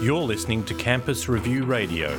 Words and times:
You're 0.00 0.22
listening 0.22 0.64
to 0.64 0.72
Campus 0.72 1.28
Review 1.28 1.64
Radio. 1.64 2.18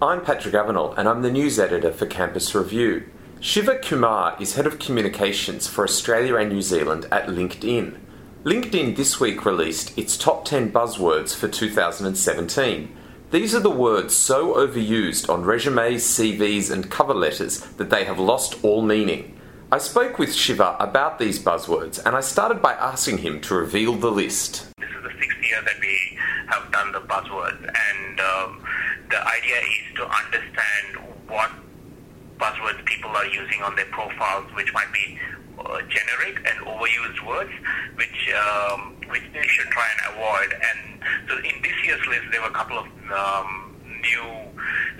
I'm 0.00 0.24
Patrick 0.24 0.54
Avenel, 0.54 0.96
and 0.96 1.06
I'm 1.06 1.20
the 1.20 1.30
news 1.30 1.58
editor 1.58 1.92
for 1.92 2.06
Campus 2.06 2.54
Review. 2.54 3.04
Shiva 3.40 3.76
Kumar 3.80 4.34
is 4.40 4.54
head 4.54 4.66
of 4.66 4.78
communications 4.78 5.66
for 5.66 5.84
Australia 5.84 6.36
and 6.36 6.50
New 6.50 6.62
Zealand 6.62 7.06
at 7.12 7.26
LinkedIn. 7.26 7.98
LinkedIn 8.44 8.96
this 8.96 9.20
week 9.20 9.44
released 9.44 9.96
its 9.98 10.16
top 10.16 10.46
10 10.46 10.72
buzzwords 10.72 11.36
for 11.36 11.46
2017. 11.46 12.96
These 13.30 13.54
are 13.54 13.60
the 13.60 13.68
words 13.68 14.16
so 14.16 14.54
overused 14.54 15.28
on 15.28 15.44
resumes, 15.44 16.02
CVs, 16.02 16.70
and 16.70 16.90
cover 16.90 17.12
letters 17.12 17.60
that 17.76 17.90
they 17.90 18.04
have 18.04 18.18
lost 18.18 18.64
all 18.64 18.80
meaning. 18.80 19.38
I 19.72 19.78
spoke 19.78 20.18
with 20.18 20.34
Shiva 20.34 20.76
about 20.78 21.18
these 21.18 21.38
buzzwords 21.42 22.04
and 22.04 22.14
I 22.14 22.20
started 22.20 22.60
by 22.60 22.74
asking 22.74 23.18
him 23.18 23.40
to 23.42 23.54
reveal 23.54 23.94
the 23.94 24.10
list. 24.10 24.66
This 24.78 24.88
is 24.90 25.02
the 25.02 25.10
sixth 25.18 25.42
year 25.42 25.60
that 25.64 25.80
we 25.80 26.18
have 26.48 26.70
done 26.70 26.92
the 26.92 27.00
buzzwords, 27.00 27.58
and 27.58 28.20
um, 28.20 28.62
the 29.10 29.26
idea 29.26 29.56
is 29.56 29.96
to 29.96 30.06
understand 30.06 31.18
what 31.26 31.50
buzzwords 32.38 32.84
people 32.84 33.10
are 33.10 33.26
using 33.26 33.62
on 33.62 33.74
their 33.74 33.86
profiles, 33.86 34.46
which 34.54 34.72
might 34.74 34.92
be 34.92 35.18
uh, 35.58 35.80
generic 35.88 36.36
and 36.46 36.66
overused 36.66 37.26
words, 37.26 37.50
which 37.96 38.32
um, 38.34 38.94
which 39.08 39.24
they 39.32 39.46
should 39.48 39.66
try 39.68 39.88
and 39.88 40.14
avoid. 40.14 40.52
And 40.52 41.00
so, 41.28 41.38
in 41.38 41.62
this 41.62 41.74
year's 41.84 42.06
list, 42.06 42.24
there 42.30 42.42
were 42.42 42.48
a 42.48 42.52
couple 42.52 42.78
of 42.78 42.86
um, 43.10 43.74
new 44.02 44.22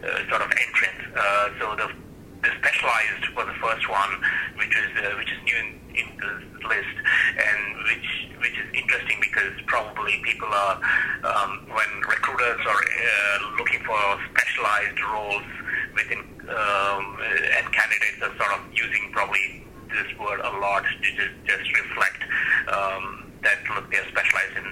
uh, 0.09 0.29
sort 0.31 0.43
of 0.43 0.51
entrants. 0.51 1.05
Uh, 1.15 1.49
so 1.61 1.77
the 1.77 2.04
the 2.45 2.53
specialized 2.61 3.25
was 3.33 3.47
the 3.49 3.59
first 3.59 3.89
one, 3.89 4.13
which 4.61 4.75
is 4.77 4.91
uh, 5.01 5.17
which 5.17 5.33
is 5.33 5.41
new 5.49 5.57
in, 5.57 5.69
in 5.97 6.07
the 6.21 6.33
list, 6.69 6.97
and 7.41 7.61
which 7.89 8.09
which 8.45 8.57
is 8.61 8.69
interesting 8.77 9.19
because 9.25 9.57
probably 9.67 10.21
people 10.23 10.49
are 10.53 10.77
um, 11.25 11.65
when 11.73 11.91
recruiters 12.05 12.61
are 12.69 12.83
uh, 12.85 13.37
looking 13.57 13.81
for 13.89 13.97
specialized 14.37 15.01
roles 15.09 15.49
within 15.97 16.21
um, 16.53 17.17
and 17.57 17.65
candidates 17.73 18.21
are 18.21 18.35
sort 18.37 18.53
of 18.53 18.61
using 18.77 19.09
probably 19.13 19.65
this 19.89 20.11
word 20.19 20.41
a 20.41 20.53
lot 20.61 20.85
to 20.85 21.09
just, 21.17 21.37
just 21.49 21.67
reflect 21.73 22.21
um, 22.69 23.33
that 23.43 23.57
look 23.75 23.89
they're 23.91 24.05
specialized 24.13 24.57
in 24.61 24.69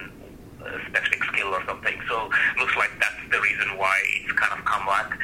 a 0.61 0.79
specific 0.87 1.23
skill 1.25 1.49
or 1.49 1.63
something. 1.65 1.97
So 2.07 2.29
looks 2.59 2.75
like 2.77 2.91
that's 2.99 3.23
the 3.31 3.39
reason 3.41 3.77
why 3.77 3.95
it's 4.21 4.31
kind 4.33 4.59
of 4.59 4.63
come 4.65 4.85
back 4.85 5.17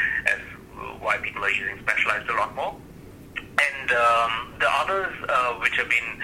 why 0.99 1.17
people 1.17 1.43
are 1.43 1.51
using 1.51 1.79
specialized 1.79 2.29
a 2.29 2.33
lot 2.33 2.55
more. 2.55 2.75
And 3.37 3.91
um, 3.91 4.53
the 4.59 4.69
others, 4.69 5.13
uh, 5.27 5.53
which 5.55 5.75
have 5.77 5.89
been 5.89 6.21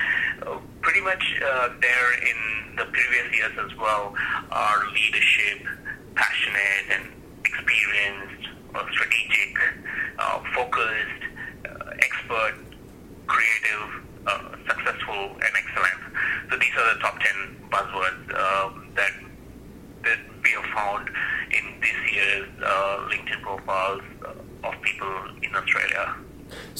uh, 0.47 0.59
pretty 0.81 1.01
much 1.01 1.23
uh, 1.43 1.69
there 1.81 2.13
in 2.21 2.75
the 2.77 2.85
previous 2.85 3.35
years 3.35 3.51
as 3.59 3.75
well, 3.77 4.13
are 4.51 4.83
leadership, 4.93 5.67
passionate, 6.15 6.85
and 6.91 7.11
experienced, 7.43 8.49
strategic, 8.91 9.57
uh, 10.19 10.39
focused, 10.53 11.23
uh, 11.65 11.91
expert, 11.99 12.55
creative, 13.27 13.89
uh, 14.27 14.51
successful, 14.67 15.35
and 15.35 15.51
excellent. 15.55 16.01
So 16.49 16.57
these 16.57 16.75
are 16.77 16.93
the 16.95 16.99
top 17.01 17.19
10 17.19 17.69
buzzwords 17.71 18.25
um, 18.35 18.87
that 18.95 19.11
that 20.03 20.19
we 20.43 20.51
have 20.51 20.65
found 20.65 21.09
in 21.49 21.81
this 21.81 22.13
year's 22.13 22.47
LinkedIn 23.09 23.41
profiles 23.41 24.03
of 24.63 24.81
people 24.81 25.11
in 25.41 25.55
Australia. 25.55 26.15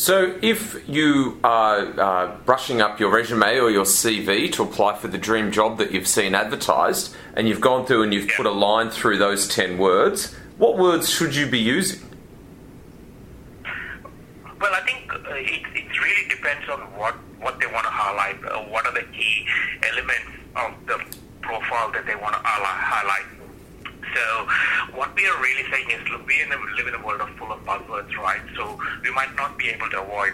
So, 0.05 0.37
if 0.43 0.87
you 0.87 1.39
are 1.43 1.79
uh, 1.99 2.37
brushing 2.45 2.79
up 2.79 2.99
your 2.99 3.09
resume 3.09 3.57
or 3.57 3.71
your 3.71 3.85
CV 3.85 4.53
to 4.53 4.61
apply 4.61 4.97
for 4.99 5.07
the 5.07 5.17
dream 5.17 5.51
job 5.51 5.79
that 5.79 5.93
you've 5.93 6.07
seen 6.07 6.35
advertised, 6.35 7.15
and 7.33 7.49
you've 7.49 7.59
gone 7.59 7.87
through 7.87 8.03
and 8.03 8.13
you've 8.13 8.29
put 8.37 8.45
a 8.45 8.51
line 8.51 8.91
through 8.91 9.17
those 9.17 9.47
10 9.47 9.79
words, 9.79 10.35
what 10.59 10.77
words 10.77 11.09
should 11.09 11.35
you 11.35 11.47
be 11.47 11.57
using? 11.57 12.07
Well, 14.61 14.75
I 14.75 14.81
think 14.85 15.11
uh, 15.11 15.17
it, 15.31 15.63
it 15.73 15.99
really 15.99 16.29
depends 16.29 16.69
on 16.69 16.81
what, 16.99 17.15
what 17.39 17.59
they 17.59 17.65
want 17.65 17.85
to 17.85 17.91
highlight. 17.91 18.45
Uh, 18.45 18.59
what 18.69 18.85
are 18.85 18.93
the 18.93 19.07
key 19.11 19.47
elements 19.91 20.29
of 20.55 20.85
the 20.85 21.03
profile 21.41 21.91
that 21.93 22.05
they 22.05 22.15
want 22.15 22.35
to 22.35 22.41
highlight? 22.43 23.34
So, 24.15 24.47
what 24.95 25.13
we 25.13 25.27
are 25.27 25.41
really 25.41 25.69
saying 25.69 25.91
is, 25.91 26.07
look, 26.07 26.25
we 26.25 26.39
live 26.47 26.87
in 26.87 26.95
a 26.95 27.05
world 27.05 27.19
of 27.19 27.29
full 27.35 27.51
of 27.51 27.59
buzzwords, 27.65 28.15
right? 28.15 28.39
So, 28.55 28.79
we 29.03 29.11
might 29.11 29.35
not 29.35 29.57
be 29.57 29.67
able 29.67 29.89
to 29.89 30.01
avoid 30.01 30.33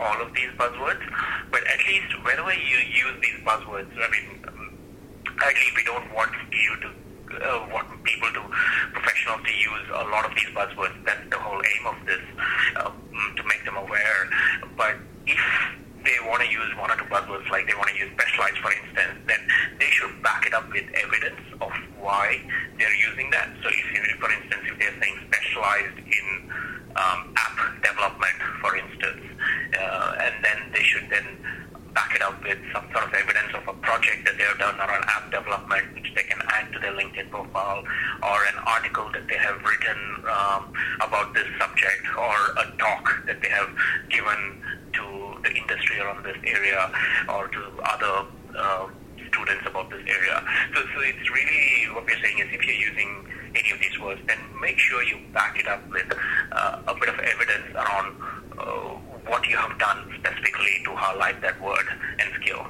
all 0.00 0.20
of 0.20 0.34
these 0.34 0.50
buzzwords, 0.58 0.98
but 1.52 1.62
at 1.66 1.78
least 1.86 2.10
whenever 2.24 2.52
you 2.52 2.78
use 2.90 3.14
these 3.22 3.38
buzzwords, 3.46 3.92
I 3.94 4.10
mean, 4.10 4.42
um, 4.48 4.78
ideally, 5.38 5.72
we 5.76 5.84
don't 5.84 6.12
want 6.12 6.32
you 6.50 6.74
to 6.82 6.88
uh, 7.38 7.66
want 7.70 7.86
people 8.02 8.28
to 8.34 8.42
professionals 8.92 9.42
to 9.46 9.52
use 9.54 9.86
a 9.90 10.04
lot 10.10 10.24
of 10.24 10.34
these 10.34 10.50
buzzwords. 10.50 10.94
That's 11.04 11.30
the 11.30 11.38
whole 11.38 11.62
aim 11.62 11.86
of 11.86 12.06
this, 12.06 12.22
uh, 12.76 12.90
to 12.90 13.42
make 13.46 13.64
them 13.64 13.76
aware. 13.76 14.28
But 14.76 14.96
if 15.26 15.38
they 16.04 16.18
want 16.26 16.42
to 16.42 16.50
use 16.50 16.74
one 16.76 16.90
or 16.90 16.96
two 16.96 17.06
buzzwords, 17.06 17.48
like 17.50 17.66
they 17.66 17.74
want 17.74 17.90
to 17.90 17.96
use 17.96 18.10
specialized, 18.12 18.58
for 18.58 18.72
instance, 18.72 19.22
then 19.26 19.40
they 19.78 19.90
should 19.94 20.20
back 20.22 20.46
it 20.46 20.54
up 20.54 20.66
with 20.72 20.84
evidence 20.94 21.40
why 22.04 22.36
they're 22.78 23.00
using 23.00 23.30
that. 23.30 23.48
So, 23.64 23.68
if 23.72 23.86
you, 23.96 24.00
for 24.20 24.30
instance, 24.30 24.62
if 24.68 24.78
they're 24.78 24.96
saying 25.00 25.16
specialized 25.32 25.98
in 26.04 26.26
um, 27.00 27.32
app 27.34 27.56
development, 27.82 28.38
for 28.60 28.76
instance, 28.76 29.24
uh, 29.80 30.16
and 30.20 30.34
then 30.44 30.58
they 30.72 30.84
should 30.84 31.08
then 31.08 31.24
back 31.94 32.14
it 32.14 32.22
up 32.22 32.42
with 32.42 32.58
some 32.72 32.84
sort 32.92 33.06
of 33.06 33.14
evidence 33.14 33.54
of 33.54 33.62
a 33.68 33.72
project 33.80 34.26
that 34.26 34.36
they 34.36 34.42
have 34.42 34.58
done 34.58 34.74
an 34.74 35.04
app 35.06 35.30
development 35.30 35.94
which 35.94 36.10
they 36.14 36.24
can 36.24 36.42
add 36.50 36.70
to 36.72 36.78
their 36.80 36.92
LinkedIn 36.92 37.30
profile 37.30 37.84
or 38.22 38.44
an 38.50 38.58
article 38.66 39.08
that 39.12 39.26
they 39.28 39.38
have 39.38 39.62
written 39.62 39.98
um, 40.26 40.72
about 41.00 41.32
this 41.34 41.46
subject 41.58 42.02
or 42.18 42.34
a 42.58 42.76
talk 42.78 43.08
that 43.26 43.40
they 43.40 43.48
have 43.48 43.70
given 44.10 44.60
to 44.92 45.38
the 45.42 45.54
industry 45.54 46.00
around 46.00 46.24
this 46.24 46.36
area 46.44 46.90
or 47.28 47.46
to 47.48 47.62
other 47.84 48.26
uh, 48.58 48.86
students 49.44 49.66
about 49.66 49.90
this 49.90 50.02
area. 50.06 50.42
So, 50.74 50.80
so 50.94 51.00
it's 51.00 51.30
really 51.30 51.94
what 51.94 52.04
we're 52.06 52.20
saying 52.22 52.38
is 52.38 52.48
if 52.52 52.64
you're 52.66 52.76
using 52.76 53.26
any 53.54 53.70
of 53.70 53.78
these 53.80 53.98
words, 54.00 54.20
then 54.26 54.38
make 54.60 54.78
sure 54.78 55.02
you 55.02 55.18
back 55.32 55.58
it 55.58 55.68
up 55.68 55.88
with 55.90 56.12
uh, 56.52 56.82
a 56.86 56.94
bit 56.94 57.08
of 57.08 57.18
evidence 57.18 57.74
around 57.74 58.16
uh, 58.58 58.64
what 59.26 59.46
you 59.46 59.56
have 59.56 59.78
done 59.78 60.12
specifically 60.18 60.82
to 60.84 60.94
highlight 60.94 61.40
that 61.40 61.60
word 61.60 61.86
and 62.18 62.30
skill. 62.40 62.66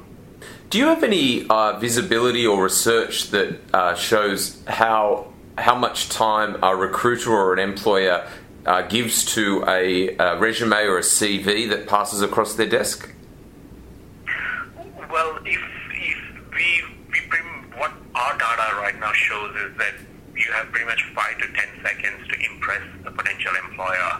Do 0.71 0.79
you 0.79 0.87
have 0.87 1.05
any 1.05 1.47
uh, 1.49 1.79
visibility 1.79 2.47
or 2.47 2.63
research 2.63 3.31
that 3.31 3.61
uh, 3.73 3.95
shows 3.95 4.63
how 4.67 5.33
how 5.57 5.77
much 5.77 6.09
time 6.09 6.57
a 6.65 6.75
recruiter 6.75 7.31
or 7.31 7.53
an 7.53 7.61
employer 7.61 8.29
uh, 8.67 8.83
gives 8.83 9.25
to 9.25 9.65
a, 9.69 10.17
a 10.17 10.37
resume 10.39 10.75
or 10.87 10.99
a 10.99 11.03
CV 11.03 11.69
that 11.69 11.87
passes 11.87 12.23
across 12.23 12.55
their 12.55 12.67
desk? 12.67 13.09
Well, 15.11 15.39
if 15.45 15.61
if 15.93 16.19
we 16.53 16.83
we 17.13 17.21
prim, 17.29 17.71
what 17.77 17.93
our 18.15 18.37
data 18.37 18.77
right 18.81 18.99
now 18.99 19.13
shows 19.45 19.71
is 19.71 19.77
that 19.79 19.95
you 20.35 20.51
have 20.53 20.67
pretty 20.73 20.87
much 20.87 21.03
five 21.15 21.39
to 21.39 21.47
ten 21.53 21.69
seconds 21.83 22.27
to 22.29 22.35
impress 22.53 22.83
a 23.07 23.11
potential 23.11 23.53
employer, 23.69 24.13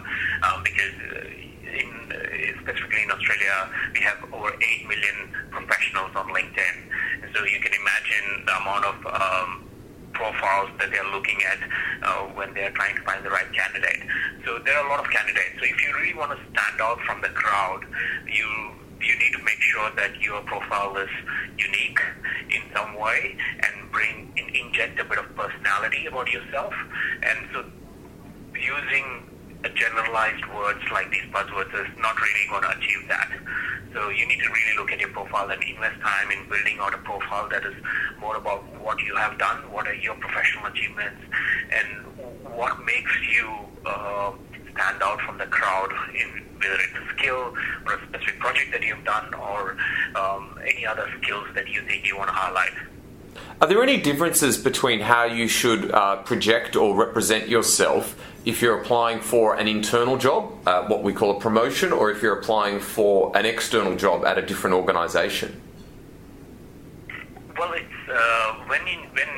um, 0.43 0.63
because 0.63 0.95
uh, 1.11 1.79
in 1.81 1.89
uh, 2.11 2.61
specifically 2.63 3.03
in 3.03 3.11
Australia 3.11 3.69
we 3.93 3.99
have 3.99 4.17
over 4.31 4.53
eight 4.53 4.87
million 4.87 5.29
professionals 5.51 6.11
on 6.15 6.27
LinkedIn, 6.29 6.75
so 7.33 7.43
you 7.43 7.59
can 7.59 7.73
imagine 7.73 8.45
the 8.45 8.55
amount 8.61 8.85
of 8.85 8.95
um, 9.11 9.69
profiles 10.13 10.69
that 10.79 10.89
they're 10.91 11.11
looking 11.11 11.39
at 11.43 11.59
uh, 12.03 12.23
when 12.31 12.53
they're 12.53 12.71
trying 12.71 12.95
to 12.95 13.01
find 13.03 13.25
the 13.25 13.29
right 13.29 13.51
candidate. 13.51 13.99
So 14.45 14.59
there 14.63 14.77
are 14.77 14.87
a 14.87 14.89
lot 14.89 15.03
of 15.03 15.11
candidates. 15.11 15.59
So 15.59 15.65
if 15.65 15.75
you 15.83 15.93
really 15.99 16.15
want 16.15 16.31
to 16.31 16.39
stand 16.55 16.79
out 16.79 16.99
from 17.01 17.21
the 17.21 17.29
crowd, 17.29 17.83
you 18.31 18.47
you 19.01 19.13
need 19.19 19.33
to 19.33 19.43
make 19.43 19.59
sure 19.59 19.91
that 19.97 20.19
your 20.21 20.41
profile 20.43 20.95
is 20.97 21.09
unique 21.57 21.99
some 22.75 22.99
way 22.99 23.35
and 23.59 23.91
bring 23.91 24.31
in, 24.35 24.49
inject 24.55 24.99
a 24.99 25.05
bit 25.05 25.17
of 25.17 25.35
personality 25.35 26.05
about 26.05 26.31
yourself. 26.31 26.73
And 27.23 27.47
so 27.53 27.65
using 28.53 29.29
generalized 29.73 30.45
words 30.53 30.79
like 30.91 31.09
these 31.11 31.25
buzzwords 31.33 31.73
is 31.73 31.89
not 31.97 32.15
really 32.21 32.45
going 32.49 32.61
to 32.63 32.77
achieve 32.77 33.07
that. 33.07 33.31
So 33.93 34.09
you 34.09 34.27
need 34.27 34.39
to 34.39 34.49
really 34.49 34.77
look 34.77 34.91
at 34.91 34.99
your 34.99 35.09
profile 35.09 35.49
and 35.49 35.63
invest 35.63 35.99
time 36.01 36.29
in 36.29 36.47
building 36.49 36.77
out 36.81 36.93
a 36.93 36.97
profile 36.99 37.47
that 37.49 37.65
is 37.65 37.73
more 38.19 38.35
about 38.35 38.63
what 38.79 39.01
you 39.01 39.15
have 39.15 39.37
done, 39.39 39.71
what 39.71 39.87
are 39.87 39.95
your 39.95 40.15
professional 40.15 40.65
achievements, 40.65 41.21
and 41.71 42.05
what 42.53 42.83
makes 42.85 43.11
you 43.33 43.55
uh, 43.85 44.33
from 45.35 45.49
the 45.49 45.55
crowd 45.55 45.91
in 46.13 46.43
whether 46.59 46.75
it's 46.75 46.93
a 46.93 47.17
skill 47.17 47.53
or 47.85 47.93
a 47.93 48.07
specific 48.07 48.39
project 48.39 48.71
that 48.71 48.81
you've 48.81 49.03
done 49.03 49.33
or 49.33 49.77
um, 50.15 50.57
any 50.65 50.85
other 50.85 51.09
skills 51.21 51.47
that 51.53 51.67
you 51.67 51.81
think 51.83 52.07
you 52.07 52.17
want 52.17 52.29
to 52.29 52.33
highlight. 52.33 52.71
Are 53.61 53.67
there 53.67 53.81
any 53.83 53.99
differences 53.99 54.57
between 54.57 55.01
how 55.01 55.25
you 55.25 55.47
should 55.47 55.91
uh, 55.91 56.17
project 56.23 56.75
or 56.75 56.95
represent 56.95 57.47
yourself 57.47 58.19
if 58.45 58.61
you're 58.61 58.79
applying 58.79 59.19
for 59.19 59.55
an 59.55 59.67
internal 59.67 60.17
job, 60.17 60.51
uh, 60.67 60.85
what 60.87 61.03
we 61.03 61.13
call 61.13 61.37
a 61.37 61.39
promotion, 61.39 61.91
or 61.91 62.11
if 62.11 62.21
you're 62.21 62.37
applying 62.37 62.79
for 62.79 63.35
an 63.35 63.45
external 63.45 63.95
job 63.95 64.25
at 64.25 64.37
a 64.37 64.41
different 64.41 64.75
organisation? 64.75 65.61
well, 67.57 67.73
it's 67.73 68.09
uh, 68.09 68.53
when 68.67 68.85
in, 68.87 68.99
when 69.13 69.34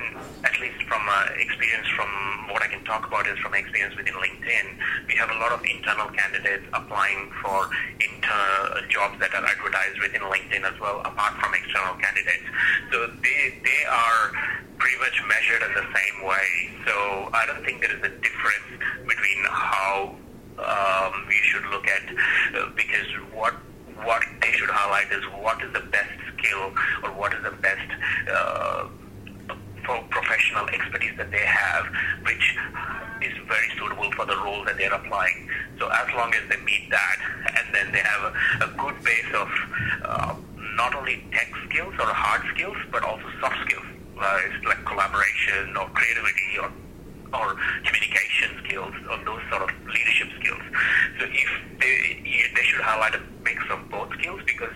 at 0.58 0.64
least 0.64 0.82
from 0.90 1.06
uh, 1.06 1.30
experience 1.38 1.88
from 1.94 2.10
what 2.50 2.64
I 2.64 2.68
can 2.68 2.84
talk 2.84 3.06
about 3.06 3.28
is 3.28 3.38
from 3.40 3.54
experience 3.54 3.96
within 3.96 4.16
LinkedIn, 4.16 4.66
we 5.08 5.14
have 5.14 5.30
a 5.30 5.38
lot 5.38 5.52
of 5.52 5.62
internal 5.64 6.10
candidates 6.10 6.66
applying 6.74 7.30
for 7.46 7.70
inter 8.02 8.82
jobs 8.90 9.20
that 9.20 9.34
are 9.38 9.46
advertised 9.46 10.02
within 10.02 10.22
LinkedIn 10.22 10.66
as 10.66 10.74
well, 10.82 11.02
apart 11.06 11.38
from 11.38 11.54
external 11.54 11.94
candidates. 12.02 12.50
So 12.92 13.06
they 13.22 13.62
they 13.62 13.82
are 13.86 14.34
pretty 14.82 14.98
much 14.98 15.22
measured 15.30 15.62
in 15.62 15.74
the 15.78 15.86
same 15.94 16.26
way. 16.26 16.50
So 16.90 17.30
I 17.34 17.46
don't 17.46 17.64
think 17.64 17.82
there 17.82 17.94
is 17.94 18.02
a 18.02 18.14
difference 18.18 18.82
between 19.06 19.40
how 19.46 20.16
um, 20.58 21.14
we 21.30 21.38
should 21.46 21.66
look 21.70 21.86
at 21.86 22.02
uh, 22.58 22.70
because 22.74 23.06
what 23.30 23.54
what 24.02 24.26
they 24.42 24.52
should 24.58 24.74
highlight 24.74 25.12
is 25.14 25.22
what 25.38 25.62
is 25.62 25.72
the 25.74 25.86
best 25.94 26.18
skill 26.34 26.74
or 27.04 27.14
what 27.14 27.34
is 27.34 27.44
the 27.44 27.54
best 27.62 27.90
uh, 28.32 28.88
professional 30.10 30.68
expertise 30.70 31.16
that 31.18 31.32
they 31.32 31.46
have, 31.46 31.86
which 32.24 32.56
is 33.22 33.34
very 33.48 33.70
suitable 33.78 34.12
for 34.12 34.26
the 34.26 34.36
role 34.38 34.64
that 34.66 34.78
they're 34.78 34.94
applying. 34.94 35.50
So 35.80 35.88
as 35.88 36.08
long 36.16 36.34
as 36.34 36.42
they 36.50 36.58
meet 36.64 36.90
that, 36.90 37.18
and 37.58 37.76
then 37.76 37.92
they 37.92 38.00
have 38.00 38.34
a, 38.34 38.66
a 38.66 38.70
good 38.78 39.04
base 39.04 39.32
of 39.34 39.50
uh, 40.04 40.36
not 40.76 40.96
only 40.96 41.24
tech 41.32 41.52
skills 41.70 41.94
or 42.00 42.06
hard 42.06 42.44
skills, 42.54 42.78
but 42.92 43.04
also 43.04 43.26
soft 43.40 43.58
skills, 43.66 43.86
uh, 44.20 44.40
like 44.66 44.84
collaboration 44.86 45.76
or 45.78 45.88
creativity 45.90 46.60
or 46.62 46.72
or 47.34 47.56
communication 47.84 48.56
skills 48.64 48.94
or 49.12 49.18
those 49.26 49.42
sort 49.52 49.62
of 49.64 49.70
leadership 49.88 50.30
skills. 50.40 50.64
So 51.20 51.26
if 51.28 51.50
they, 51.80 52.24
they 52.56 52.64
should 52.64 52.82
highlight 52.82 53.16
a 53.16 53.22
mix 53.44 53.64
of 53.70 53.90
both 53.90 54.14
skills 54.14 54.40
because 54.46 54.72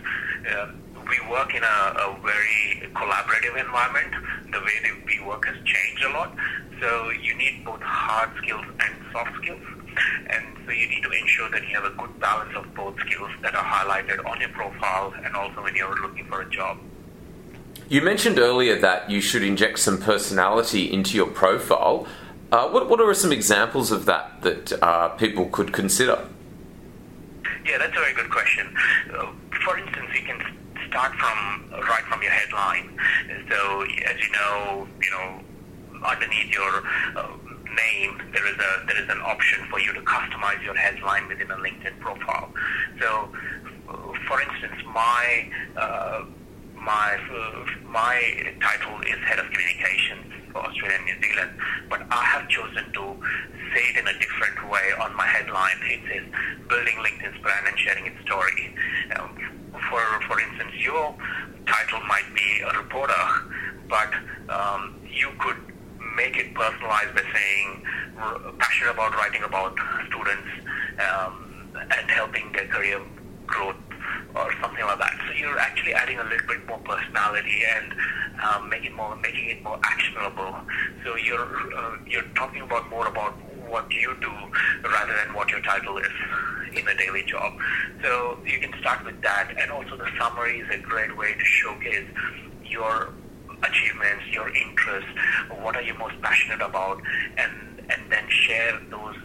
uh, 0.51 0.67
we 1.07 1.17
work 1.29 1.53
in 1.55 1.63
a, 1.63 1.77
a, 1.95 2.19
very 2.23 2.89
collaborative 2.93 3.59
environment. 3.59 4.13
The 4.51 4.59
way 4.59 4.77
that 4.83 5.05
we 5.05 5.25
work 5.25 5.45
has 5.45 5.55
changed 5.63 6.03
a 6.03 6.09
lot. 6.09 6.35
So 6.79 7.09
you 7.11 7.35
need 7.35 7.63
both 7.63 7.81
hard 7.81 8.29
skills 8.37 8.65
and 8.79 8.93
soft 9.11 9.35
skills. 9.41 9.61
And 10.27 10.45
so 10.65 10.71
you 10.71 10.87
need 10.89 11.03
to 11.03 11.11
ensure 11.11 11.49
that 11.51 11.61
you 11.67 11.75
have 11.75 11.85
a 11.85 11.95
good 11.95 12.19
balance 12.19 12.55
of 12.55 12.73
both 12.73 12.95
skills 13.05 13.31
that 13.41 13.55
are 13.55 13.63
highlighted 13.63 14.25
on 14.25 14.39
your 14.39 14.49
profile 14.49 15.13
and 15.23 15.35
also 15.35 15.63
when 15.63 15.75
you're 15.75 15.95
looking 16.01 16.25
for 16.27 16.41
a 16.41 16.49
job. 16.49 16.79
You 17.89 18.01
mentioned 18.01 18.39
earlier 18.39 18.79
that 18.79 19.09
you 19.09 19.21
should 19.21 19.43
inject 19.43 19.79
some 19.79 19.97
personality 19.97 20.91
into 20.91 21.17
your 21.17 21.27
profile. 21.27 22.07
Uh, 22.51 22.69
what, 22.69 22.89
what 22.89 22.99
are 23.01 23.13
some 23.13 23.31
examples 23.31 23.91
of 23.91 24.05
that 24.05 24.41
that 24.41 24.83
uh, 24.83 25.09
people 25.09 25.45
could 25.47 25.71
consider? 25.71 26.27
Yeah, 27.65 27.77
that's 27.77 27.95
a 27.95 27.99
very 27.99 28.13
good 28.13 28.29
question. 28.29 28.75
Uh, 29.13 29.27
for 29.65 29.77
instance, 29.77 30.07
you 30.13 30.25
can 30.25 30.57
start 30.87 31.13
from 31.15 31.71
right 31.87 32.03
from 32.09 32.21
your 32.21 32.31
headline. 32.31 32.97
So, 33.49 33.81
as 33.81 34.17
you 34.19 34.31
know, 34.31 34.87
you 35.01 35.11
know, 35.11 35.41
underneath 36.05 36.53
your 36.53 36.83
uh, 37.15 37.27
name, 37.75 38.21
there 38.33 38.47
is 38.47 38.55
a 38.55 38.85
there 38.87 39.01
is 39.01 39.09
an 39.09 39.21
option 39.21 39.65
for 39.69 39.79
you 39.79 39.93
to 39.93 40.01
customize 40.01 40.63
your 40.63 40.75
headline 40.75 41.27
within 41.27 41.49
a 41.51 41.55
LinkedIn 41.55 41.99
profile. 41.99 42.51
So, 42.99 43.29
for 44.27 44.41
instance, 44.41 44.81
my 44.93 45.49
uh, 45.77 46.25
my 46.75 47.17
my 47.87 48.55
title 48.61 49.01
is 49.01 49.17
head 49.25 49.39
of 49.39 49.45
communications 49.51 50.25
for 50.51 50.59
Australia 50.59 50.97
and 50.97 51.05
New 51.05 51.27
Zealand, 51.27 51.51
but 51.89 52.01
I 52.09 52.23
have 52.25 52.47
chosen 52.49 52.91
to 52.93 53.15
say 53.73 53.83
it 53.93 53.97
in 53.97 54.07
a 54.07 54.17
different 54.19 54.69
way 54.69 54.91
on 54.99 55.15
my 55.15 55.25
headline. 55.25 55.77
It 55.83 56.01
says 56.09 56.25
building 56.67 56.95
LinkedIn's 56.95 57.39
brand 57.41 57.67
and 57.67 57.77
sharing 57.79 58.05
its 58.07 58.19
story. 58.25 58.75
Um, 59.15 59.60
for 59.89 60.01
for 60.27 60.39
instance, 60.39 60.71
your 60.77 61.15
title 61.65 62.01
might 62.07 62.29
be 62.35 62.61
a 62.61 62.77
reporter, 62.77 63.23
but 63.89 64.11
um, 64.49 64.99
you 65.07 65.29
could 65.39 65.57
make 66.15 66.37
it 66.37 66.53
personalized 66.53 67.15
by 67.15 67.23
saying 67.33 67.83
passionate 68.59 68.91
about 68.91 69.15
writing 69.15 69.43
about 69.43 69.75
students 70.07 70.49
um, 70.99 71.69
and 71.75 72.09
helping 72.11 72.51
their 72.51 72.67
career 72.67 72.99
growth 73.47 73.75
or 74.35 74.53
something 74.61 74.83
like 74.85 74.99
that. 74.99 75.13
So 75.27 75.33
you're 75.33 75.59
actually 75.59 75.93
adding 75.93 76.19
a 76.19 76.23
little 76.23 76.47
bit 76.47 76.65
more 76.67 76.79
personality 76.79 77.63
and 77.75 77.93
um, 78.43 78.69
making 78.69 78.93
more 78.93 79.15
making 79.17 79.49
it 79.49 79.63
more 79.63 79.79
actionable. 79.83 80.55
So 81.03 81.15
you're 81.15 81.73
uh, 81.77 81.97
you're 82.07 82.29
talking 82.35 82.61
about 82.61 82.89
more 82.89 83.07
about 83.07 83.33
what 83.71 83.91
you 83.91 84.15
do 84.19 84.33
rather 84.83 85.15
than 85.23 85.33
what 85.33 85.49
your 85.49 85.61
title 85.61 85.97
is 85.97 86.15
in 86.73 86.87
a 86.87 86.95
daily 86.95 87.23
job. 87.23 87.53
So 88.03 88.37
you 88.45 88.59
can 88.59 88.73
start 88.79 89.05
with 89.05 89.21
that, 89.21 89.47
and 89.59 89.71
also 89.71 89.97
the 89.97 90.09
summary 90.19 90.59
is 90.59 90.69
a 90.69 90.77
great 90.77 91.15
way 91.17 91.33
to 91.33 91.45
showcase 91.45 92.07
your 92.65 93.13
achievements, 93.63 94.23
your 94.31 94.49
interests, 94.49 95.11
what 95.61 95.75
are 95.75 95.81
you 95.81 95.93
most 95.95 96.19
passionate 96.21 96.61
about, 96.61 97.01
and 97.37 97.51
and 97.89 98.01
then 98.09 98.25
share 98.29 98.79
those 98.89 99.15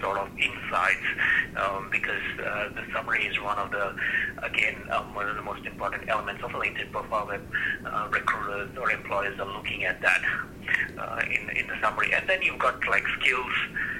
sort 0.00 0.18
of 0.18 0.28
insights 0.38 1.06
um, 1.56 1.88
because 1.90 2.22
uh, 2.38 2.68
the 2.74 2.84
summary 2.92 3.26
is 3.26 3.40
one 3.40 3.58
of 3.58 3.70
the, 3.70 3.94
again, 4.42 4.76
um, 4.92 5.14
one 5.14 5.28
of 5.28 5.36
the 5.36 5.42
most 5.42 5.64
important 5.66 6.08
elements 6.08 6.42
of 6.44 6.50
a 6.54 6.58
LinkedIn 6.58 6.90
profile 6.92 7.26
that 7.26 7.40
uh, 7.84 8.08
recruiters 8.10 8.70
or 8.78 8.90
employers 8.90 9.38
are 9.40 9.52
looking 9.52 9.84
at 9.84 10.00
that 10.00 10.22
uh, 10.98 11.20
in, 11.26 11.50
in 11.56 11.66
the 11.66 11.74
summary. 11.82 12.12
And 12.12 12.28
then 12.28 12.42
you've 12.42 12.58
got 12.58 12.86
like 12.88 13.04
skills, 13.20 13.52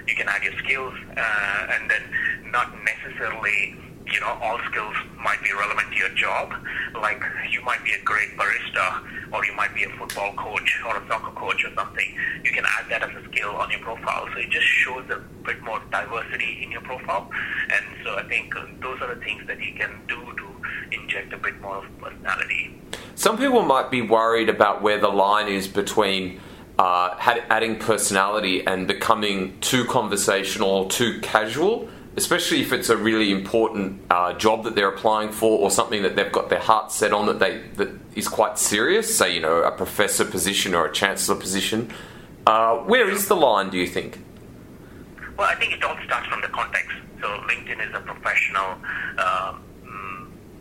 you 0.08 0.16
can 0.16 0.28
add 0.28 0.42
your 0.42 0.56
skills 0.58 0.94
uh, 1.16 1.66
and 1.74 1.90
then 1.90 2.02
not 2.50 2.72
necessarily 2.82 3.76
you 4.12 4.20
know, 4.20 4.38
all 4.40 4.58
skills 4.70 4.94
might 5.22 5.42
be 5.42 5.52
relevant 5.52 5.90
to 5.92 5.96
your 5.96 6.08
job. 6.10 6.52
Like 6.94 7.22
you 7.50 7.62
might 7.62 7.84
be 7.84 7.92
a 7.92 8.02
great 8.04 8.36
barista, 8.36 9.04
or 9.32 9.44
you 9.44 9.54
might 9.54 9.74
be 9.74 9.84
a 9.84 9.90
football 9.90 10.32
coach 10.34 10.80
or 10.86 10.96
a 10.96 11.06
soccer 11.08 11.32
coach 11.32 11.64
or 11.64 11.74
something. 11.74 12.14
You 12.42 12.52
can 12.52 12.64
add 12.64 12.88
that 12.90 13.02
as 13.02 13.22
a 13.22 13.28
skill 13.28 13.50
on 13.50 13.70
your 13.70 13.80
profile. 13.80 14.26
So 14.32 14.40
it 14.40 14.50
just 14.50 14.66
shows 14.66 15.04
a 15.10 15.20
bit 15.44 15.62
more 15.62 15.80
diversity 15.90 16.60
in 16.62 16.70
your 16.70 16.80
profile. 16.80 17.30
And 17.70 17.84
so 18.04 18.16
I 18.16 18.22
think 18.24 18.54
those 18.80 19.00
are 19.02 19.14
the 19.14 19.20
things 19.20 19.46
that 19.46 19.62
you 19.62 19.74
can 19.74 20.00
do 20.08 20.16
to 20.16 20.98
inject 20.98 21.32
a 21.32 21.38
bit 21.38 21.60
more 21.60 21.84
of 21.84 21.98
personality. 21.98 22.80
Some 23.14 23.36
people 23.36 23.62
might 23.62 23.90
be 23.90 24.00
worried 24.00 24.48
about 24.48 24.80
where 24.80 24.98
the 24.98 25.08
line 25.08 25.48
is 25.48 25.68
between 25.68 26.40
uh, 26.78 27.14
adding 27.50 27.76
personality 27.78 28.66
and 28.66 28.86
becoming 28.86 29.58
too 29.60 29.84
conversational 29.84 30.70
or 30.70 30.90
too 30.90 31.20
casual 31.20 31.88
especially 32.18 32.60
if 32.60 32.72
it's 32.72 32.88
a 32.88 32.96
really 32.96 33.30
important 33.30 34.02
uh, 34.10 34.32
job 34.34 34.64
that 34.64 34.74
they're 34.74 34.88
applying 34.88 35.30
for 35.30 35.56
or 35.60 35.70
something 35.70 36.02
that 36.02 36.16
they've 36.16 36.32
got 36.32 36.50
their 36.50 36.58
heart 36.58 36.90
set 36.90 37.12
on 37.12 37.26
that 37.26 37.38
they 37.38 37.62
that 37.76 37.88
is 38.16 38.26
quite 38.26 38.58
serious, 38.58 39.16
say 39.16 39.32
you 39.32 39.40
know 39.40 39.62
a 39.62 39.70
professor 39.70 40.24
position 40.24 40.74
or 40.74 40.86
a 40.86 40.92
chancellor 40.92 41.36
position. 41.36 41.90
Uh, 42.46 42.76
where 42.78 43.08
is 43.08 43.28
the 43.28 43.36
line? 43.36 43.70
Do 43.70 43.78
you 43.78 43.86
think? 43.86 44.20
Well, 45.36 45.48
I 45.48 45.54
think 45.54 45.72
it 45.74 45.84
all 45.84 45.96
starts 46.04 46.26
from 46.26 46.40
the 46.40 46.48
context. 46.48 46.96
So 47.20 47.28
LinkedIn 47.50 47.88
is 47.88 47.94
a 47.94 48.00
professional. 48.00 48.76
Um, 49.18 49.62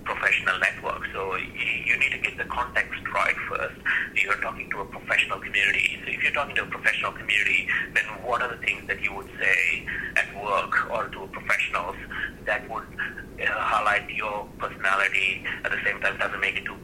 professional 0.08 0.58
network. 0.60 1.04
So 1.14 1.36
you 1.36 2.00
need 2.00 2.12
to 2.12 2.18
get 2.20 2.38
the 2.38 2.46
context 2.46 3.04
right 3.14 3.36
first. 3.50 3.76
You're 4.16 4.40
talking 4.40 4.70
to 4.72 4.80
a 4.80 4.86
professional 4.86 5.40
community. 5.40 6.00
So 6.04 6.12
if 6.12 6.24
you're 6.24 6.32
talking 6.32 6.56
to 6.56 6.64
a 6.64 6.72
professional 6.72 7.12
community, 7.12 7.68
then 7.94 8.06
what 8.24 8.42
are 8.42 8.56
the 8.56 8.62
things 8.66 8.88
that 8.88 9.04
you 9.04 9.14
would 9.14 9.30
say 9.40 9.86
at 10.16 10.28
work 10.42 10.90
or 10.90 11.10
to 11.10 11.28
professionals 11.28 11.98
that 12.46 12.64
would 12.70 12.88
uh, 12.88 13.46
highlight 13.52 14.10
your 14.10 14.48
personality 14.58 15.44
at 15.66 15.72
the 15.72 15.82
same 15.84 16.00
time 16.00 16.18
doesn't 16.18 16.40
make 16.40 16.56
it 16.56 16.66
too 16.66 16.78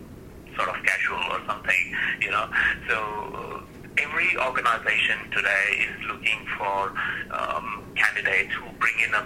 sort 0.57 0.69
of 0.69 0.75
casual 0.83 1.23
or 1.31 1.39
something, 1.47 1.83
you 2.21 2.29
know. 2.29 2.45
So 2.89 3.63
every 3.97 4.37
organization 4.37 5.17
today 5.31 5.87
is 5.87 5.95
looking 6.11 6.45
for 6.57 6.91
um, 7.31 7.83
candidates 7.95 8.53
who 8.53 8.69
bring 8.79 8.93
in 9.07 9.13
a 9.13 9.25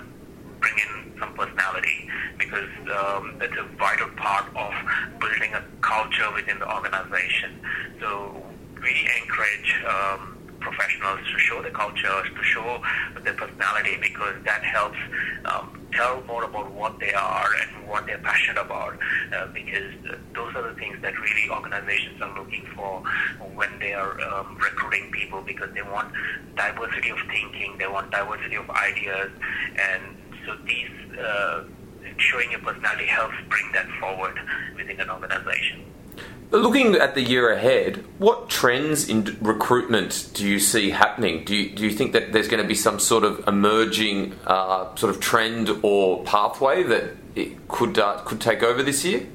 bring 0.68 0.86
in 0.88 1.20
some 1.20 1.34
personality 1.34 2.08
because 2.38 2.70
um, 2.96 3.36
it's 3.42 3.56
a 3.58 3.64
vital 3.78 4.10
part 4.16 4.46
of 4.56 4.74
building 5.20 5.54
a 5.54 5.64
culture 5.82 6.32
within 6.34 6.60
the 6.60 6.74
organization. 6.74 7.60
So 8.00 8.44
we 8.82 9.10
encourage 9.22 9.84
um, 9.88 10.38
professionals 10.60 11.20
to 11.32 11.40
show 11.40 11.62
the 11.62 11.72
culture, 11.72 12.24
to 12.24 12.44
show 12.44 12.82
their 13.24 13.34
personality 13.34 13.98
because 14.02 14.36
that 14.44 14.64
helps 14.64 14.98
um, 15.46 15.88
tell 15.94 16.22
more 16.24 16.44
about 16.44 16.72
what 16.74 17.00
they 17.00 17.14
are 17.14 17.50
and 17.62 17.88
what 17.88 18.06
they're 18.06 18.18
passionate 18.20 18.62
about 18.62 18.98
uh, 19.36 19.48
because 19.54 19.94
those 20.36 20.54
are 20.56 20.70
the 20.70 20.76
things 20.76 20.98
that 21.02 21.18
really 21.20 21.50
organizations 21.50 22.22
are 22.22 22.38
looking 22.38 22.66
for 22.76 23.02
when 23.56 23.70
they 23.80 23.94
are 23.94 24.20
um, 24.22 24.58
recruiting 24.58 25.10
people 25.12 25.42
because 25.42 25.70
they 25.74 25.82
want 25.82 26.12
diversity 26.56 27.10
of 27.10 27.18
thinking, 27.30 27.76
they 27.78 27.88
want 27.88 28.12
diversity 28.12 28.56
of 28.56 28.70
ideas 28.70 29.32
and 29.80 30.04
so 30.48 30.56
these 30.66 30.89
uh, 31.20 31.63
showing 32.18 32.50
your 32.51 32.62
personality 32.62 33.06
helps 33.06 33.36
bring 33.50 33.72
that 33.74 33.88
forward 34.00 34.39
within 34.75 35.00
an 35.00 35.10
organization. 35.10 35.84
Looking 36.50 36.96
at 36.96 37.13
the 37.13 37.22
year 37.22 37.51
ahead, 37.51 38.06
what 38.20 38.50
trends 38.50 39.10
in 39.10 39.38
recruitment 39.42 40.32
do 40.34 40.48
you 40.48 40.60
see 40.60 40.92
happening? 40.92 41.44
Do 41.44 41.54
you, 41.54 41.75
do 41.75 41.84
you 41.84 41.92
think 41.92 42.13
that 42.13 42.32
there's 42.32 42.48
going 42.48 42.63
to 42.63 42.68
be 42.68 42.74
some 42.74 43.00
sort 43.00 43.25
of 43.25 43.46
emerging 43.48 44.34
uh, 44.46 44.96
sort 44.96 45.13
of 45.13 45.20
trend 45.20 45.70
or 45.84 46.24
pathway 46.24 46.84
that 46.84 47.12
it 47.36 47.68
could 47.68 48.00
uh, 48.00 48.22
could 48.24 48.39
take 48.39 48.63
over 48.63 48.82
this 48.82 49.04
year? 49.04 49.27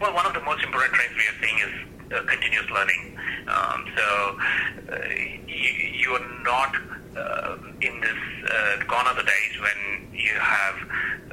Well, 0.00 0.12
one 0.12 0.26
of 0.26 0.34
the 0.34 0.40
most 0.40 0.64
important 0.64 0.92
trends 0.92 1.14
we 1.14 1.22
are 1.22 1.46
seeing 1.46 1.58
is 1.60 1.93
uh, 2.12 2.22
continuous 2.26 2.70
learning. 2.70 3.16
Um, 3.48 3.84
so 3.96 4.38
uh, 4.92 4.98
you, 5.46 5.70
you 5.94 6.10
are 6.12 6.42
not 6.42 6.74
uh, 7.16 7.56
in 7.80 8.00
this, 8.00 8.50
uh, 8.50 8.84
gone 8.86 9.06
are 9.06 9.14
the 9.14 9.22
days 9.22 9.60
when 9.60 10.12
you 10.12 10.34
have 10.34 10.76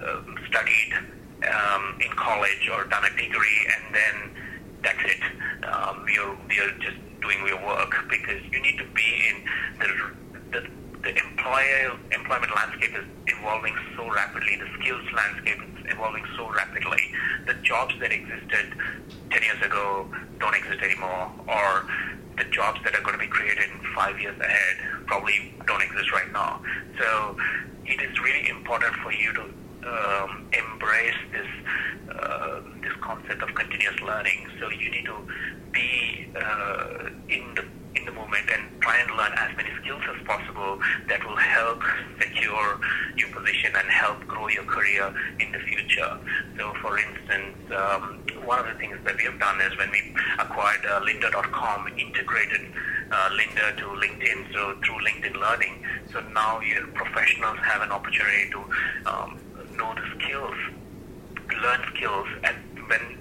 um, 0.03 0.35
studied 0.47 0.93
um, 1.47 1.97
in 2.01 2.11
college 2.15 2.69
or 2.71 2.85
done 2.85 3.03
a 3.05 3.09
degree 3.17 3.67
and 3.75 3.95
then 3.95 4.31
that's 4.83 5.03
it. 5.05 5.65
Um, 5.65 6.05
you're, 6.13 6.37
you're 6.49 6.71
just 6.79 6.97
doing 7.21 7.37
your 7.47 7.65
work 7.65 7.93
because 8.09 8.41
you 8.51 8.61
need 8.61 8.77
to 8.77 8.85
be 8.93 9.29
in 9.29 9.79
the, 9.79 10.59
the 10.59 10.67
the 11.03 11.17
employer 11.17 11.97
employment 12.11 12.51
landscape 12.55 12.93
is 12.93 13.05
evolving 13.27 13.75
so 13.97 14.09
rapidly. 14.09 14.55
The 14.57 14.69
skills 14.79 15.01
landscape 15.13 15.61
evolving 15.91 16.23
so 16.35 16.49
rapidly. 16.49 17.01
The 17.45 17.53
jobs 17.55 17.93
that 17.99 18.11
existed 18.11 18.73
10 19.29 19.43
years 19.43 19.61
ago 19.61 20.07
don't 20.39 20.55
exist 20.55 20.81
anymore, 20.81 21.31
or 21.47 21.85
the 22.37 22.45
jobs 22.51 22.79
that 22.83 22.95
are 22.95 23.01
going 23.01 23.13
to 23.13 23.19
be 23.19 23.27
created 23.27 23.65
in 23.69 23.93
five 23.93 24.19
years 24.19 24.39
ahead 24.39 24.77
probably 25.05 25.53
don't 25.67 25.81
exist 25.81 26.11
right 26.11 26.31
now. 26.31 26.61
So 26.97 27.37
it 27.85 28.01
is 28.01 28.19
really 28.19 28.49
important 28.49 28.93
for 29.03 29.11
you 29.11 29.33
to 29.33 29.43
um, 29.83 30.47
embrace 30.53 31.17
this 31.31 31.47
uh, 32.11 32.61
this 32.81 32.93
concept 33.01 33.41
of 33.41 33.53
continuous 33.55 33.99
learning. 34.01 34.47
So 34.59 34.69
you 34.69 34.91
need 34.91 35.05
to 35.05 35.17
be 35.71 36.27
uh, 36.35 37.09
in 37.29 37.55
the 37.55 37.65
in 37.95 38.05
the 38.05 38.11
moment 38.11 38.49
and 38.51 38.70
try 38.81 38.97
and 38.97 39.11
learn 39.15 39.31
as 39.37 39.55
many 39.55 39.69
skills 39.81 40.01
as 40.13 40.25
possible 40.25 40.79
that 41.07 41.23
will 41.25 41.37
help 41.37 41.81
secure 42.19 42.79
your 43.15 43.29
position 43.29 43.71
and 43.75 43.87
help 43.89 44.25
grow 44.27 44.47
your 44.47 44.63
career 44.63 45.13
in 45.39 45.51
the 45.51 45.59
future. 45.59 46.17
So, 46.57 46.73
for 46.81 46.97
instance, 46.97 47.57
um, 47.71 48.21
one 48.43 48.59
of 48.59 48.65
the 48.65 48.73
things 48.79 48.97
that 49.05 49.17
we 49.17 49.23
have 49.23 49.39
done 49.39 49.61
is 49.61 49.77
when 49.77 49.91
we 49.91 50.13
acquired 50.39 50.85
uh, 50.85 51.01
Lynda.com, 51.01 51.87
integrated 51.97 52.67
uh, 53.11 53.29
Lynda 53.31 53.77
to 53.77 53.85
LinkedIn, 53.85 54.53
so 54.53 54.75
through 54.83 54.99
LinkedIn 55.05 55.35
Learning. 55.39 55.83
So 56.11 56.21
now 56.33 56.59
your 56.61 56.87
professionals 56.87 57.57
have 57.59 57.81
an 57.81 57.91
opportunity 57.91 58.49
to 58.51 58.59
um, 59.05 59.39
know 59.77 59.93
the 59.93 60.05
skills, 60.19 60.55
learn 61.61 61.81
skills, 61.93 62.27
and 62.43 62.57
when 62.89 63.20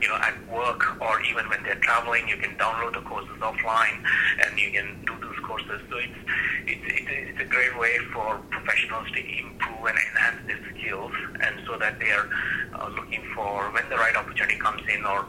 you 0.00 0.08
know, 0.08 0.16
at 0.16 0.34
work 0.52 1.00
or 1.00 1.20
even 1.22 1.48
when 1.48 1.62
they're 1.62 1.80
traveling, 1.80 2.28
you 2.28 2.36
can 2.36 2.56
download 2.56 2.94
the 2.94 3.00
courses 3.02 3.38
offline 3.40 4.02
and 4.44 4.58
you 4.58 4.70
can 4.70 5.04
do 5.06 5.14
those 5.20 5.38
courses. 5.44 5.80
So 5.90 5.96
it's 5.98 6.20
it's 6.66 7.08
it's 7.30 7.40
a 7.40 7.44
great 7.44 7.78
way 7.78 7.98
for 8.12 8.38
professionals 8.50 9.10
to 9.12 9.20
improve 9.20 9.84
and 9.86 9.98
enhance 9.98 10.40
their 10.46 10.60
skills, 10.74 11.12
and 11.40 11.60
so 11.66 11.78
that 11.78 11.98
they 11.98 12.10
are 12.10 12.28
uh, 12.74 12.88
looking 12.88 13.22
for 13.34 13.70
when 13.72 13.88
the 13.88 13.96
right 13.96 14.16
opportunity 14.16 14.58
comes 14.58 14.82
in 14.92 15.04
or 15.04 15.26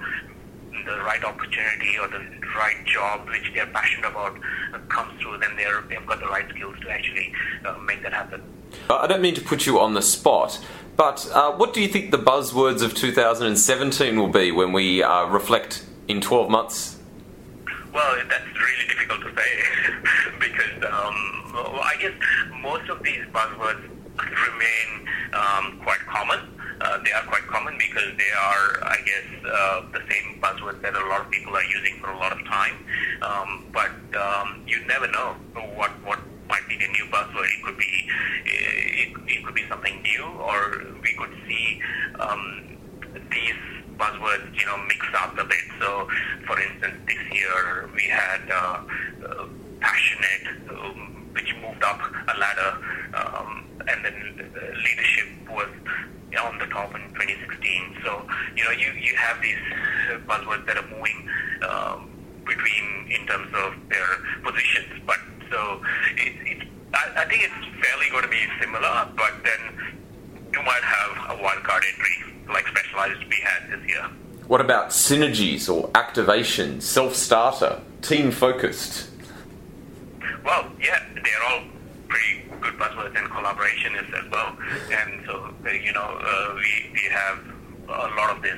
the 0.86 1.02
right 1.02 1.24
opportunity 1.24 1.98
or 2.00 2.08
the 2.08 2.24
right 2.56 2.86
job 2.86 3.28
which 3.28 3.52
they're 3.54 3.68
passionate 3.68 4.10
about 4.10 4.38
uh, 4.74 4.80
comes 4.90 5.20
through, 5.22 5.38
then 5.38 5.56
they're 5.56 5.82
they've 5.90 6.06
got 6.06 6.20
the 6.20 6.28
right 6.28 6.50
skills 6.50 6.76
to 6.82 6.90
actually 6.90 7.32
uh, 7.66 7.78
make 7.86 8.02
that 8.04 8.14
happen. 8.14 8.42
I 8.90 9.06
don't 9.06 9.22
mean 9.22 9.36
to 9.36 9.42
put 9.42 9.68
you 9.68 9.80
on 9.80 9.94
the 9.94 10.02
spot, 10.02 10.60
but 10.98 11.30
uh, 11.32 11.52
what 11.52 11.76
do 11.76 11.82
you 11.82 11.88
think 11.88 12.10
the 12.10 12.18
buzzwords 12.18 12.82
of 12.82 12.96
2017 12.96 14.20
will 14.20 14.30
be 14.30 14.52
when 14.52 14.74
we 14.74 15.04
uh, 15.04 15.28
reflect 15.28 15.86
in 16.08 16.22
12 16.22 16.50
months? 16.50 16.98
Well, 17.94 18.16
that's 18.28 18.46
really 18.48 18.88
difficult 18.88 19.22
to 19.22 19.36
say 19.36 20.34
because 20.40 20.84
um, 20.86 21.54
I 21.54 21.96
guess 22.00 22.14
most 22.64 22.90
of 22.90 23.04
these 23.04 23.24
buzzwords 23.32 23.84
remain 24.18 25.08
um, 25.34 25.80
quite 25.84 26.00
common. 26.08 26.40
Uh, 26.82 26.98
they 27.04 27.12
are 27.12 27.24
quite 27.24 27.46
common 27.46 27.78
because 27.78 28.10
they 28.18 28.32
are, 28.32 28.84
I 28.90 28.98
guess, 29.06 29.46
uh, 29.46 29.82
the 29.92 30.02
same 30.10 30.42
buzzwords 30.42 30.82
that 30.82 30.96
a 30.96 31.08
lot 31.10 31.22
of 31.22 31.30
people 31.30 31.56
are 31.56 31.64
using 31.64 32.00
for 32.00 32.10
a 32.10 32.18
lot 32.18 32.32
of 32.32 32.44
time. 32.46 32.74
Um, 33.22 33.66
but 33.72 33.92
um, 34.20 34.64
you 34.66 34.84
never 34.88 35.08
know 35.12 35.36
what 35.76 35.92
what 36.04 36.20
might 36.50 36.68
be 36.68 36.78
the 36.78 36.88
new 36.88 37.06
buzzword. 37.06 37.46
It 37.46 37.64
could 37.64 37.78
be 37.78 38.10
it, 38.46 39.18
it 39.28 39.46
could 39.46 39.56
be 39.56 39.66
something 39.70 40.02
new, 40.02 40.24
or 40.24 40.84
we 41.02 41.14
could 41.14 41.36
see 41.48 41.82
um, 42.20 42.78
these 43.32 43.60
buzzwords, 44.20 44.60
you 44.60 44.66
know, 44.66 44.78
mix 44.88 45.06
up 45.16 45.38
a 45.38 45.44
bit. 45.44 45.58
So, 45.80 46.08
for 46.46 46.60
instance, 46.60 46.96
this 47.08 47.18
year 47.32 47.90
we 47.96 48.04
had 48.04 48.42
uh, 48.52 48.82
uh, 49.28 49.46
passionate, 49.80 50.70
um, 50.70 51.30
which 51.34 51.54
moved 51.62 51.84
up 51.84 52.00
a 52.02 52.38
ladder, 52.38 52.78
um, 53.14 53.66
and 53.88 54.06
then 54.06 54.52
leadership 54.84 55.28
was 55.50 55.70
on 56.44 56.58
the 56.60 56.66
top 56.68 56.94
in 56.96 57.02
2016. 57.14 57.98
So, 58.04 58.26
you 58.56 58.64
know, 58.64 58.72
you, 58.72 58.92
you 59.00 59.16
have 59.16 59.42
these 59.42 59.58
buzzwords 60.28 60.66
that 60.68 60.78
are 60.78 60.88
moving 60.88 61.28
um, 61.68 62.10
between 62.46 63.12
in 63.12 63.26
terms 63.28 63.52
of 63.54 63.74
their 63.90 64.08
positions, 64.44 65.02
but 65.06 65.18
so 65.50 65.82
it, 66.18 66.34
it, 66.46 66.68
I, 66.94 67.24
I 67.24 67.26
think 67.26 67.44
it's 67.44 67.86
fairly 67.86 68.10
going 68.12 68.24
to 68.24 68.30
be 68.30 68.46
similar, 68.62 69.08
but 69.18 69.34
then 69.44 69.98
you 70.54 70.62
might 70.62 70.84
have 70.84 71.38
a 71.38 71.42
wildcard 71.42 71.82
entry 71.86 72.30
like 72.50 72.66
Specialized 73.00 73.30
we 73.30 73.36
had 73.44 73.80
this 73.80 73.88
year. 73.90 74.06
What 74.48 74.62
about 74.62 74.90
synergies 74.90 75.74
or 75.74 75.90
activation, 75.96 76.82
self 76.82 77.16
starter, 77.16 77.80
team 78.02 78.32
focused? 78.32 79.10
Well, 80.44 80.70
yeah, 80.82 81.02
they're 81.14 81.44
all 81.50 81.62
pretty 82.10 82.44
good 82.60 82.74
buzzwords, 82.74 83.18
and 83.18 83.30
collaboration 83.32 83.96
is 83.96 84.14
as 84.14 84.30
well. 84.32 84.58
And 84.92 85.26
so, 85.26 85.54
uh, 85.66 85.70
you 85.70 85.94
know, 85.94 86.02
uh, 86.02 86.56
we, 86.56 86.92
we 86.94 87.02
have 87.10 87.40
a 87.88 88.16
lot 88.16 88.36
of 88.36 88.42
this. 88.42 88.58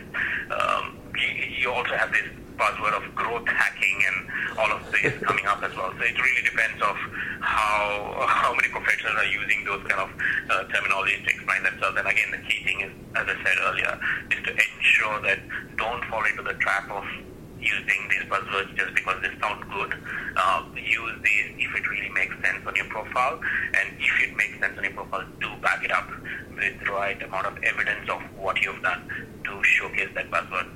Um, 0.50 0.98
you, 1.16 1.46
you 1.60 1.72
also 1.72 1.96
have 1.96 2.12
this 2.12 2.28
buzzword 2.62 2.94
of 2.94 3.16
growth 3.16 3.48
hacking 3.48 3.98
and 4.06 4.18
all 4.60 4.72
of 4.72 4.82
this 4.94 5.18
coming 5.28 5.46
up 5.48 5.64
as 5.64 5.74
well. 5.76 5.90
So 5.98 6.04
it 6.06 6.14
really 6.14 6.46
depends 6.46 6.78
of 6.82 6.96
how 7.42 8.26
how 8.30 8.54
many 8.54 8.70
professionals 8.70 9.18
are 9.18 9.26
using 9.26 9.66
those 9.66 9.82
kind 9.90 10.06
of 10.06 10.10
uh, 10.50 10.64
terminologies 10.70 11.26
to 11.26 11.30
explain 11.34 11.64
themselves. 11.64 11.98
And 11.98 12.08
again, 12.08 12.30
the 12.30 12.44
key 12.46 12.62
thing 12.64 12.82
is, 12.86 12.92
as 13.18 13.26
I 13.26 13.36
said 13.42 13.58
earlier, 13.66 13.94
is 14.30 14.40
to 14.46 14.52
ensure 14.54 15.18
that 15.26 15.40
don't 15.78 16.04
fall 16.06 16.24
into 16.26 16.44
the 16.44 16.54
trap 16.62 16.86
of 16.92 17.04
using 17.62 18.02
these 18.10 18.26
buzzwords 18.30 18.76
just 18.76 18.94
because 18.96 19.18
they 19.22 19.30
sound 19.40 19.66
good. 19.74 19.94
Uh, 20.36 20.66
use 20.76 21.18
these 21.24 21.66
if 21.66 21.76
it 21.76 21.88
really 21.90 22.10
makes 22.10 22.34
sense 22.42 22.66
on 22.66 22.76
your 22.76 22.86
profile, 22.86 23.40
and 23.78 23.90
if 24.00 24.30
it 24.30 24.36
makes 24.36 24.60
sense 24.60 24.78
on 24.78 24.84
your 24.84 24.94
profile, 24.94 25.26
do 25.40 25.50
back 25.62 25.84
it 25.84 25.92
up 25.92 26.10
with 26.56 26.80
the 26.84 26.92
right 26.92 27.22
amount 27.22 27.46
of 27.46 27.58
evidence 27.64 28.10
of 28.10 28.22
what 28.38 28.60
you've 28.62 28.82
done 28.82 29.02
to 29.46 29.64
showcase 29.64 30.10
that 30.16 30.30
buzzword. 30.30 30.68